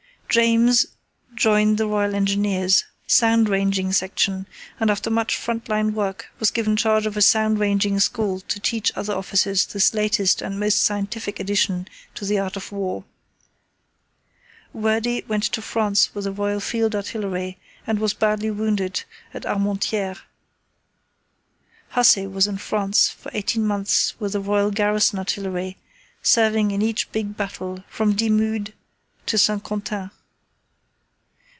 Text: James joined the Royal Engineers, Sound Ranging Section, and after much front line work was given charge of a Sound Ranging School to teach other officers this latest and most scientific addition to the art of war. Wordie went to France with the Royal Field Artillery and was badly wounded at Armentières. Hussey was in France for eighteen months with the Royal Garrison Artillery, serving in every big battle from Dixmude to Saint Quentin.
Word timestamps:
James 0.33 0.85
joined 1.35 1.77
the 1.77 1.85
Royal 1.87 2.15
Engineers, 2.15 2.85
Sound 3.05 3.49
Ranging 3.49 3.91
Section, 3.91 4.47
and 4.79 4.89
after 4.89 5.09
much 5.09 5.35
front 5.35 5.67
line 5.67 5.93
work 5.93 6.29
was 6.39 6.51
given 6.51 6.77
charge 6.77 7.05
of 7.05 7.17
a 7.17 7.21
Sound 7.21 7.59
Ranging 7.59 7.99
School 7.99 8.39
to 8.39 8.57
teach 8.57 8.93
other 8.95 9.13
officers 9.13 9.65
this 9.65 9.93
latest 9.93 10.41
and 10.41 10.57
most 10.57 10.81
scientific 10.83 11.37
addition 11.41 11.85
to 12.15 12.23
the 12.23 12.39
art 12.39 12.55
of 12.55 12.71
war. 12.71 13.03
Wordie 14.73 15.27
went 15.27 15.43
to 15.51 15.61
France 15.61 16.15
with 16.15 16.23
the 16.23 16.31
Royal 16.31 16.61
Field 16.61 16.95
Artillery 16.95 17.57
and 17.85 17.99
was 17.99 18.13
badly 18.13 18.49
wounded 18.51 19.03
at 19.33 19.43
Armentières. 19.43 20.19
Hussey 21.89 22.25
was 22.25 22.47
in 22.47 22.57
France 22.57 23.09
for 23.09 23.29
eighteen 23.35 23.67
months 23.67 24.17
with 24.17 24.31
the 24.31 24.39
Royal 24.39 24.71
Garrison 24.71 25.19
Artillery, 25.19 25.75
serving 26.23 26.71
in 26.71 26.81
every 26.81 26.95
big 27.11 27.35
battle 27.35 27.83
from 27.89 28.15
Dixmude 28.15 28.71
to 29.25 29.37
Saint 29.37 29.63
Quentin. 29.63 30.09